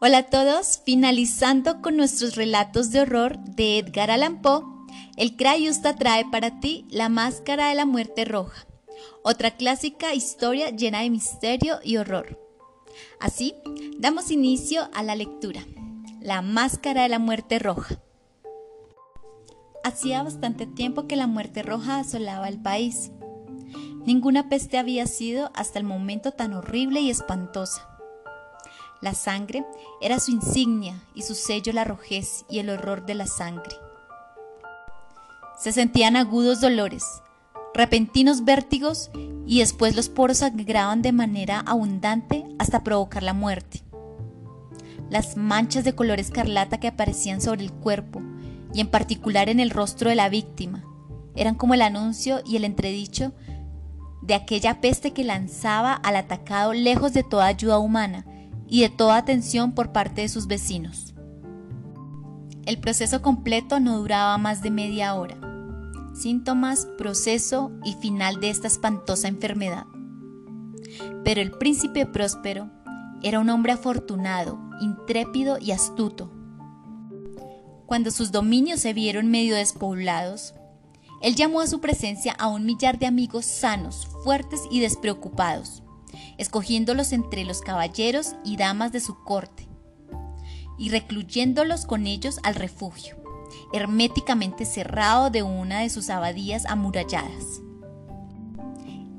[0.00, 4.64] Hola a todos, finalizando con nuestros relatos de horror de Edgar Allan Poe,
[5.16, 8.66] el Crayusta trae para ti La Máscara de la Muerte Roja,
[9.22, 12.38] otra clásica historia llena de misterio y horror.
[13.20, 13.54] Así,
[13.98, 15.62] damos inicio a la lectura.
[16.20, 18.00] La Máscara de la Muerte Roja.
[19.84, 23.10] Hacía bastante tiempo que la muerte roja asolaba el país.
[24.04, 27.91] Ninguna peste había sido hasta el momento tan horrible y espantosa.
[29.02, 29.66] La sangre
[30.00, 33.74] era su insignia y su sello la rojez y el horror de la sangre.
[35.58, 37.04] Se sentían agudos dolores,
[37.74, 39.10] repentinos vértigos
[39.44, 43.82] y después los poros sangraban de manera abundante hasta provocar la muerte.
[45.10, 48.22] Las manchas de color escarlata que aparecían sobre el cuerpo
[48.72, 50.84] y en particular en el rostro de la víctima
[51.34, 53.32] eran como el anuncio y el entredicho
[54.22, 58.26] de aquella peste que lanzaba al atacado lejos de toda ayuda humana
[58.72, 61.12] y de toda atención por parte de sus vecinos.
[62.64, 65.36] El proceso completo no duraba más de media hora.
[66.14, 69.84] Síntomas, proceso y final de esta espantosa enfermedad.
[71.22, 72.70] Pero el príncipe próspero
[73.22, 76.32] era un hombre afortunado, intrépido y astuto.
[77.84, 80.54] Cuando sus dominios se vieron medio despoblados,
[81.20, 85.82] él llamó a su presencia a un millar de amigos sanos, fuertes y despreocupados
[86.38, 89.68] escogiéndolos entre los caballeros y damas de su corte,
[90.78, 93.16] y recluyéndolos con ellos al refugio,
[93.72, 97.60] herméticamente cerrado de una de sus abadías amuralladas.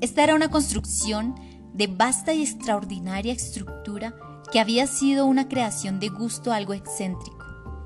[0.00, 1.34] Esta era una construcción
[1.72, 4.14] de vasta y extraordinaria estructura
[4.52, 7.38] que había sido una creación de gusto algo excéntrico,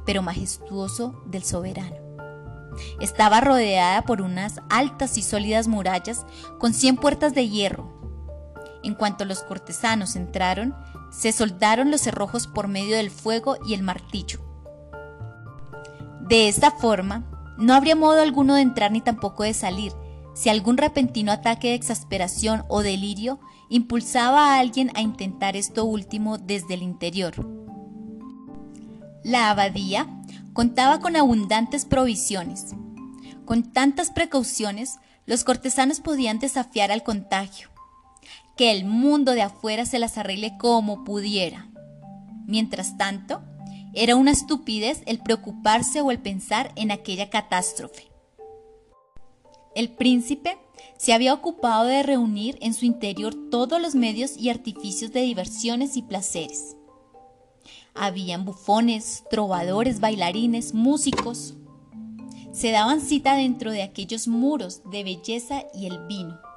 [0.04, 1.96] pero majestuoso del soberano.
[3.00, 6.26] Estaba rodeada por unas altas y sólidas murallas
[6.58, 7.97] con cien puertas de hierro,
[8.82, 10.74] en cuanto los cortesanos entraron,
[11.10, 14.40] se soldaron los cerrojos por medio del fuego y el martillo.
[16.20, 17.24] De esta forma,
[17.58, 19.92] no habría modo alguno de entrar ni tampoco de salir,
[20.34, 26.38] si algún repentino ataque de exasperación o delirio impulsaba a alguien a intentar esto último
[26.38, 27.34] desde el interior.
[29.24, 30.06] La abadía
[30.52, 32.74] contaba con abundantes provisiones.
[33.44, 37.68] Con tantas precauciones, los cortesanos podían desafiar al contagio
[38.58, 41.70] que el mundo de afuera se las arregle como pudiera.
[42.44, 43.40] Mientras tanto,
[43.94, 48.10] era una estupidez el preocuparse o el pensar en aquella catástrofe.
[49.76, 50.58] El príncipe
[50.96, 55.96] se había ocupado de reunir en su interior todos los medios y artificios de diversiones
[55.96, 56.74] y placeres.
[57.94, 61.54] Habían bufones, trovadores, bailarines, músicos.
[62.50, 66.47] Se daban cita dentro de aquellos muros de belleza y el vino.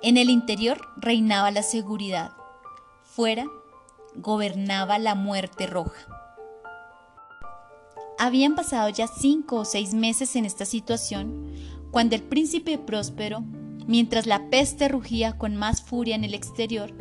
[0.00, 2.30] En el interior reinaba la seguridad,
[3.02, 3.46] fuera
[4.14, 6.06] gobernaba la muerte roja.
[8.16, 11.52] Habían pasado ya cinco o seis meses en esta situación
[11.90, 13.40] cuando el príncipe próspero,
[13.88, 16.94] mientras la peste rugía con más furia en el exterior,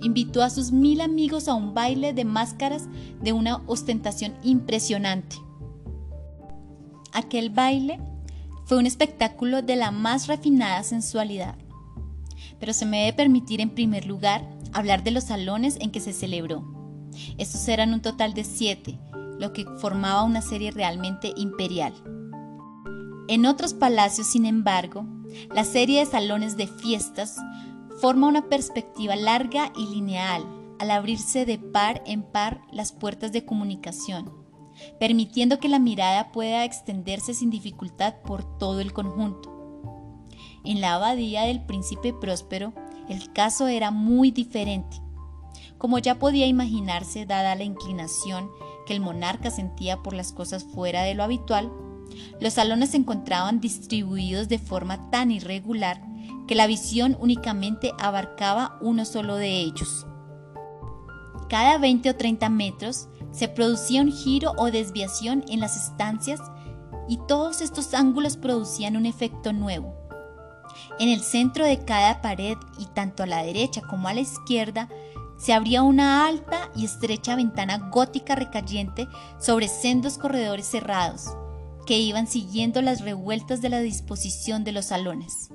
[0.00, 2.88] invitó a sus mil amigos a un baile de máscaras
[3.20, 5.36] de una ostentación impresionante.
[7.12, 8.00] Aquel baile
[8.64, 11.56] fue un espectáculo de la más refinada sensualidad
[12.58, 16.12] pero se me debe permitir en primer lugar hablar de los salones en que se
[16.12, 16.64] celebró.
[17.38, 18.98] Estos eran un total de siete,
[19.38, 21.94] lo que formaba una serie realmente imperial.
[23.28, 25.04] En otros palacios, sin embargo,
[25.54, 27.36] la serie de salones de fiestas
[28.00, 30.44] forma una perspectiva larga y lineal
[30.78, 34.32] al abrirse de par en par las puertas de comunicación,
[35.00, 39.57] permitiendo que la mirada pueda extenderse sin dificultad por todo el conjunto.
[40.64, 42.72] En la abadía del príncipe próspero,
[43.08, 45.00] el caso era muy diferente.
[45.78, 48.50] Como ya podía imaginarse, dada la inclinación
[48.86, 51.70] que el monarca sentía por las cosas fuera de lo habitual,
[52.40, 56.02] los salones se encontraban distribuidos de forma tan irregular
[56.46, 60.06] que la visión únicamente abarcaba uno solo de ellos.
[61.48, 66.40] Cada 20 o 30 metros se producía un giro o desviación en las estancias
[67.08, 69.94] y todos estos ángulos producían un efecto nuevo,
[70.98, 74.88] en el centro de cada pared y tanto a la derecha como a la izquierda
[75.38, 79.06] se abría una alta y estrecha ventana gótica recayente
[79.38, 81.36] sobre sendos corredores cerrados
[81.86, 85.50] que iban siguiendo las revueltas de la disposición de los salones.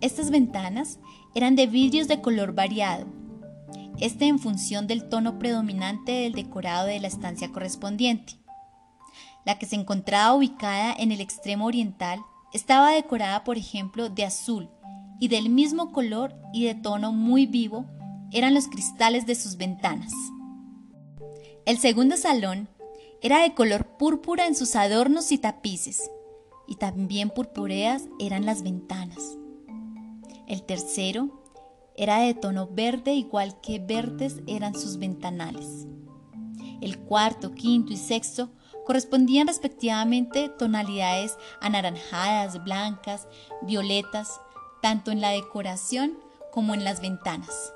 [0.00, 0.98] Estas ventanas
[1.34, 3.06] eran de vidrios de color variado,
[4.00, 8.34] este en función del tono predominante del decorado de la estancia correspondiente.
[9.44, 12.20] La que se encontraba ubicada en el extremo oriental
[12.54, 14.70] estaba decorada, por ejemplo, de azul
[15.20, 17.84] y del mismo color y de tono muy vivo
[18.30, 20.12] eran los cristales de sus ventanas.
[21.66, 22.68] El segundo salón
[23.20, 26.10] era de color púrpura en sus adornos y tapices,
[26.68, 29.36] y también purpúreas eran las ventanas.
[30.46, 31.42] El tercero
[31.96, 35.88] era de tono verde igual que verdes eran sus ventanales.
[36.80, 38.50] El cuarto, quinto y sexto
[38.84, 43.26] correspondían respectivamente tonalidades anaranjadas, blancas,
[43.62, 44.40] violetas,
[44.82, 46.18] tanto en la decoración
[46.52, 47.72] como en las ventanas.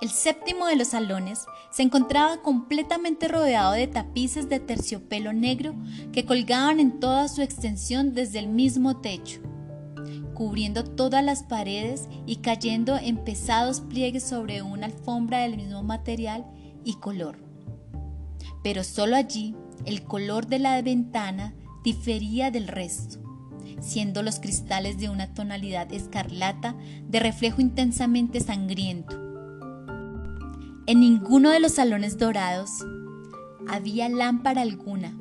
[0.00, 5.74] El séptimo de los salones se encontraba completamente rodeado de tapices de terciopelo negro
[6.12, 9.40] que colgaban en toda su extensión desde el mismo techo,
[10.34, 16.46] cubriendo todas las paredes y cayendo en pesados pliegues sobre una alfombra del mismo material
[16.84, 17.47] y color.
[18.62, 23.18] Pero solo allí el color de la ventana difería del resto,
[23.80, 26.74] siendo los cristales de una tonalidad escarlata
[27.08, 29.28] de reflejo intensamente sangriento
[30.88, 32.82] en ninguno de los salones dorados
[33.68, 35.14] había lámpara alguna,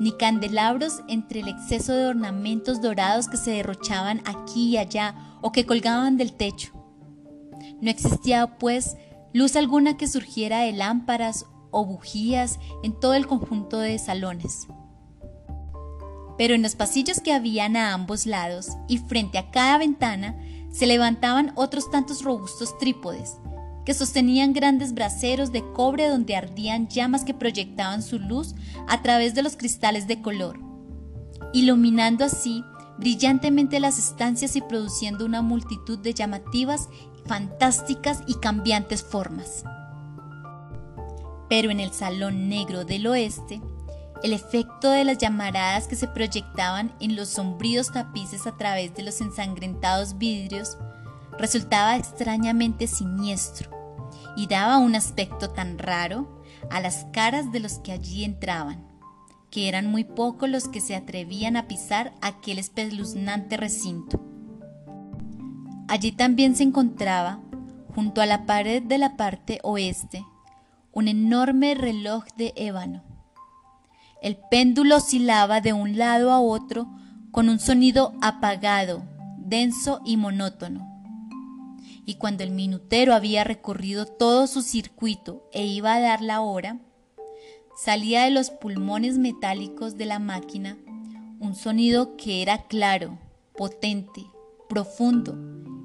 [0.00, 5.52] ni candelabros entre el exceso de ornamentos dorados que se derrochaban aquí y allá o
[5.52, 6.72] que colgaban del techo.
[7.80, 8.96] No existía, pues,
[9.32, 14.66] luz alguna que surgiera de lámparas o bujías en todo el conjunto de salones.
[16.36, 20.36] Pero en los pasillos que habían a ambos lados y frente a cada ventana
[20.70, 23.36] se levantaban otros tantos robustos trípodes,
[23.84, 28.54] que sostenían grandes braseros de cobre donde ardían llamas que proyectaban su luz
[28.86, 30.60] a través de los cristales de color,
[31.52, 32.62] iluminando así
[32.98, 36.88] brillantemente las estancias y produciendo una multitud de llamativas,
[37.26, 39.64] fantásticas y cambiantes formas.
[41.48, 43.60] Pero en el salón negro del oeste,
[44.22, 49.02] el efecto de las llamaradas que se proyectaban en los sombríos tapices a través de
[49.02, 50.76] los ensangrentados vidrios
[51.38, 53.70] resultaba extrañamente siniestro
[54.36, 58.86] y daba un aspecto tan raro a las caras de los que allí entraban,
[59.50, 64.20] que eran muy pocos los que se atrevían a pisar aquel espeluznante recinto.
[65.86, 67.40] Allí también se encontraba,
[67.94, 70.24] junto a la pared de la parte oeste,
[70.98, 73.04] un enorme reloj de ébano.
[74.20, 76.88] El péndulo oscilaba de un lado a otro
[77.30, 79.04] con un sonido apagado,
[79.38, 80.98] denso y monótono
[82.08, 86.80] y cuando el minutero había recorrido todo su circuito e iba a dar la hora,
[87.76, 90.78] salía de los pulmones metálicos de la máquina
[91.38, 93.18] un sonido que era claro,
[93.54, 94.24] potente,
[94.70, 95.36] profundo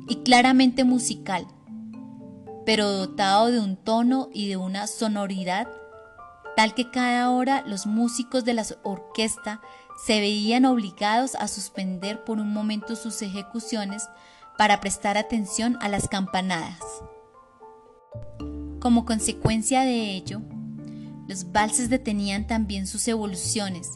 [0.07, 1.45] y claramente musical,
[2.65, 5.67] pero dotado de un tono y de una sonoridad
[6.55, 9.61] tal que cada hora los músicos de la orquesta
[10.05, 14.07] se veían obligados a suspender por un momento sus ejecuciones
[14.57, 16.79] para prestar atención a las campanadas.
[18.79, 20.41] Como consecuencia de ello,
[21.27, 23.91] los valses detenían también sus evoluciones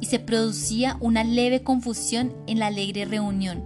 [0.00, 3.64] y se producía una leve confusión en la alegre reunión,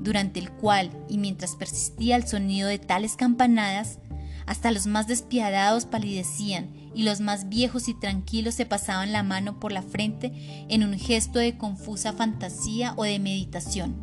[0.00, 3.98] durante el cual, y mientras persistía el sonido de tales campanadas,
[4.46, 9.60] hasta los más despiadados palidecían y los más viejos y tranquilos se pasaban la mano
[9.60, 13.94] por la frente en un gesto de confusa fantasía o de meditación.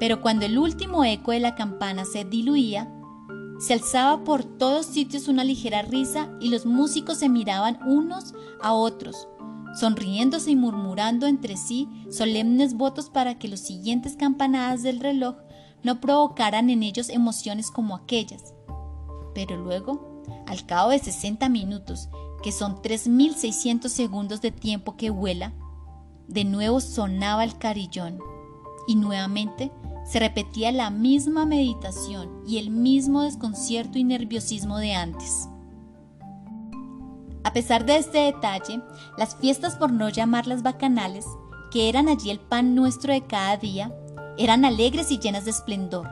[0.00, 2.92] Pero cuando el último eco de la campana se diluía,
[3.60, 8.72] se alzaba por todos sitios una ligera risa y los músicos se miraban unos a
[8.72, 9.28] otros,
[9.74, 15.36] sonriéndose y murmurando entre sí solemnes votos para que las siguientes campanadas del reloj
[15.82, 18.54] no provocaran en ellos emociones como aquellas.
[19.34, 22.08] Pero luego, al cabo de 60 minutos,
[22.42, 25.52] que son 3.600 segundos de tiempo que vuela,
[26.28, 28.18] de nuevo sonaba el carillón
[28.86, 29.72] y nuevamente
[30.04, 35.48] se repetía la misma meditación y el mismo desconcierto y nerviosismo de antes.
[37.44, 38.80] A pesar de este detalle,
[39.18, 41.26] las fiestas, por no llamarlas bacanales,
[41.70, 43.92] que eran allí el pan nuestro de cada día,
[44.38, 46.08] eran alegres y llenas de esplendor.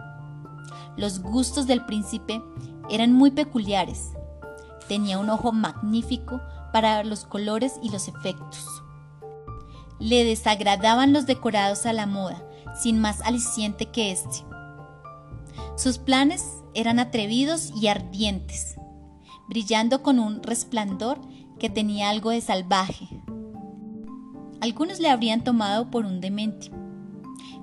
[0.97, 2.43] Los gustos del príncipe
[2.91, 4.11] eran muy peculiares.
[4.89, 6.41] Tenía un ojo magnífico
[6.73, 8.67] para los colores y los efectos.
[9.99, 12.43] Le desagradaban los decorados a la moda,
[12.81, 14.45] sin más aliciente que este.
[15.77, 16.45] Sus planes
[16.75, 18.77] eran atrevidos y ardientes,
[19.51, 21.21] brillando con un resplandor
[21.59, 23.09] que tenía algo de salvaje.
[24.61, 26.71] Algunos le habrían tomado por un demente,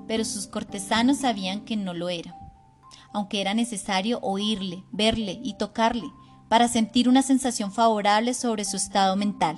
[0.06, 2.38] pero sus cortesanos sabían que no lo era,
[3.13, 6.12] aunque era necesario oírle, verle y tocarle
[6.50, 9.56] para sentir una sensación favorable sobre su estado mental.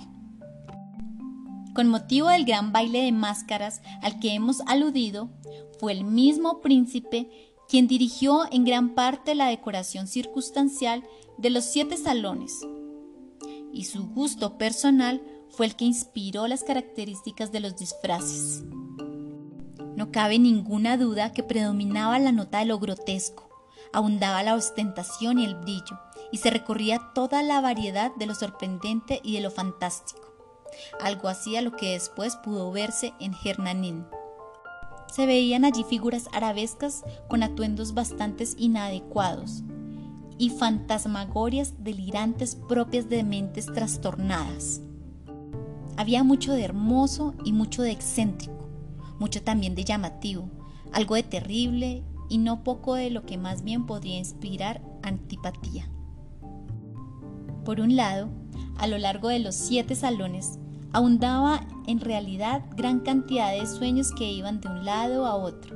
[1.74, 5.32] Con motivo del gran baile de máscaras al que hemos aludido,
[5.80, 11.04] fue el mismo príncipe quien dirigió en gran parte la decoración circunstancial
[11.38, 12.68] de los siete salones,
[13.72, 18.64] y su gusto personal fue el que inspiró las características de los disfraces.
[19.96, 23.48] No cabe ninguna duda que predominaba la nota de lo grotesco,
[23.94, 26.00] abundaba la ostentación y el brillo,
[26.32, 30.34] y se recorría toda la variedad de lo sorprendente y de lo fantástico,
[31.00, 34.06] algo así a lo que después pudo verse en Hernanín.
[35.12, 39.64] Se veían allí figuras arabescas con atuendos bastante inadecuados
[40.38, 44.82] y fantasmagorias delirantes propias de mentes trastornadas.
[45.98, 48.70] Había mucho de hermoso y mucho de excéntrico,
[49.20, 50.50] mucho también de llamativo,
[50.94, 55.90] algo de terrible y no poco de lo que más bien podría inspirar antipatía.
[57.66, 58.30] Por un lado,
[58.78, 60.58] a lo largo de los siete salones,
[60.94, 65.76] abundaba en realidad gran cantidad de sueños que iban de un lado a otro,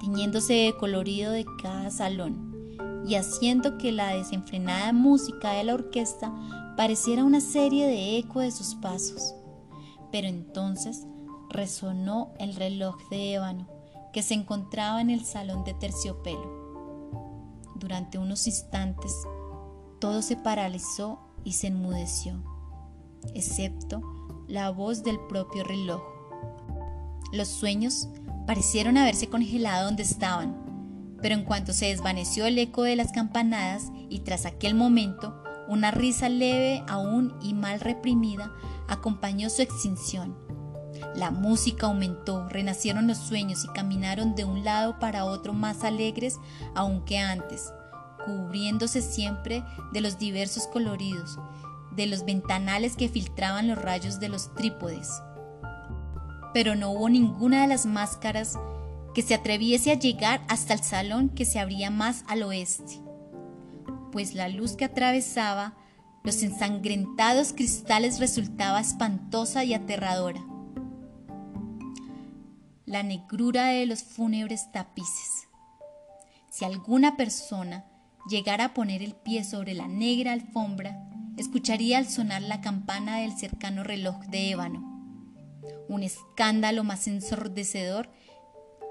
[0.00, 2.52] tiñéndose de colorido de cada salón
[3.06, 6.32] y haciendo que la desenfrenada música de la orquesta
[6.76, 9.34] pareciera una serie de eco de sus pasos.
[10.10, 11.06] Pero entonces
[11.48, 13.68] resonó el reloj de ébano
[14.12, 16.62] que se encontraba en el salón de terciopelo.
[17.76, 19.12] Durante unos instantes
[19.98, 22.42] todo se paralizó y se enmudeció,
[23.34, 24.02] excepto
[24.52, 26.02] la voz del propio reloj.
[27.32, 28.10] Los sueños
[28.46, 33.90] parecieron haberse congelado donde estaban, pero en cuanto se desvaneció el eco de las campanadas
[34.10, 38.52] y tras aquel momento, una risa leve aún y mal reprimida
[38.88, 40.36] acompañó su extinción.
[41.16, 46.38] La música aumentó, renacieron los sueños y caminaron de un lado para otro más alegres
[46.74, 47.72] aún que antes,
[48.26, 51.38] cubriéndose siempre de los diversos coloridos,
[51.96, 55.08] de los ventanales que filtraban los rayos de los trípodes.
[56.54, 58.58] Pero no hubo ninguna de las máscaras
[59.14, 63.00] que se atreviese a llegar hasta el salón que se abría más al oeste,
[64.10, 65.74] pues la luz que atravesaba
[66.24, 70.44] los ensangrentados cristales resultaba espantosa y aterradora.
[72.86, 75.48] La negrura de los fúnebres tapices.
[76.50, 77.86] Si alguna persona
[78.28, 83.36] llegara a poner el pie sobre la negra alfombra, escucharía al sonar la campana del
[83.36, 84.88] cercano reloj de ébano.
[85.88, 88.08] Un escándalo más ensordecedor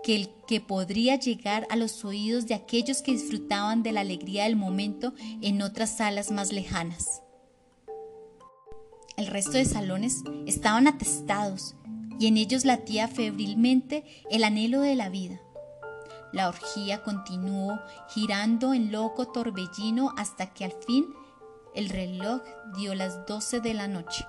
[0.03, 4.45] que el que podría llegar a los oídos de aquellos que disfrutaban de la alegría
[4.45, 7.21] del momento en otras salas más lejanas.
[9.17, 11.75] El resto de salones estaban atestados
[12.19, 15.39] y en ellos latía febrilmente el anhelo de la vida.
[16.33, 17.79] La orgía continuó
[18.09, 21.05] girando en loco torbellino hasta que al fin
[21.75, 22.41] el reloj
[22.75, 24.25] dio las doce de la noche.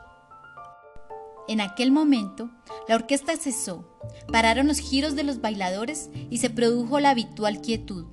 [1.48, 2.50] En aquel momento,
[2.88, 3.98] la orquesta cesó,
[4.30, 8.06] pararon los giros de los bailadores y se produjo la habitual quietud.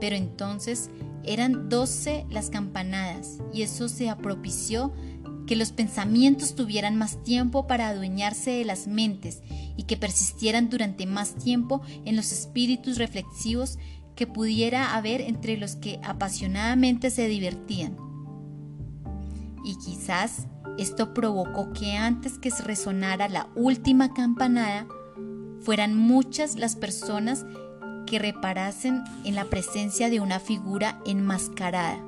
[0.00, 0.90] Pero entonces
[1.24, 4.92] eran doce las campanadas y eso se apropició
[5.46, 9.42] que los pensamientos tuvieran más tiempo para adueñarse de las mentes
[9.76, 13.76] y que persistieran durante más tiempo en los espíritus reflexivos
[14.14, 18.09] que pudiera haber entre los que apasionadamente se divertían
[19.64, 20.46] y quizás
[20.78, 24.86] esto provocó que antes que resonara la última campanada,
[25.60, 27.44] fueran muchas las personas
[28.06, 31.98] que reparasen en la presencia de una figura enmascarada,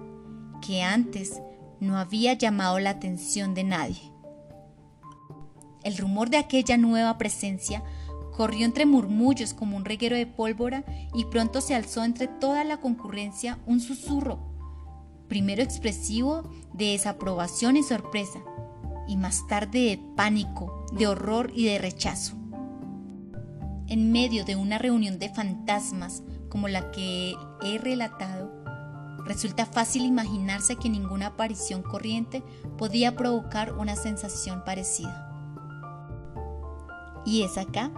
[0.67, 1.41] que antes
[1.81, 4.13] no había llamado la atención de nadie.
[5.85, 7.83] El rumor de aquella nueva presencia
[8.37, 12.79] corrió entre murmullos como un reguero de pólvora y pronto se alzó entre toda la
[12.79, 14.52] concurrencia un susurro
[15.33, 16.43] primero expresivo
[16.75, 18.41] de desaprobación y sorpresa,
[19.09, 22.35] y más tarde de pánico, de horror y de rechazo.
[23.87, 28.53] En medio de una reunión de fantasmas como la que he relatado,
[29.25, 32.43] resulta fácil imaginarse que ninguna aparición corriente
[32.77, 35.33] podía provocar una sensación parecida.
[37.25, 37.91] Y es acá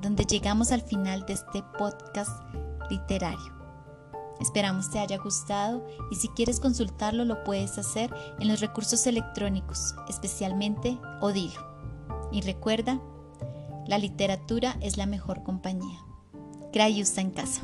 [0.00, 2.30] donde llegamos al final de este podcast
[2.88, 3.61] literario.
[4.40, 9.94] Esperamos te haya gustado y si quieres consultarlo lo puedes hacer en los recursos electrónicos,
[10.08, 11.72] especialmente Odilo.
[12.32, 13.00] Y recuerda,
[13.86, 16.00] la literatura es la mejor compañía.
[16.72, 17.62] Crayusta en casa.